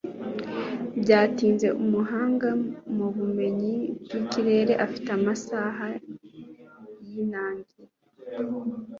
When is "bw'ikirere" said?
4.01-4.73